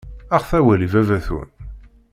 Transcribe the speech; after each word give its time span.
Aɣet 0.35 0.51
awal 0.59 0.81
i 0.85 0.87
baba-twen. 0.93 1.49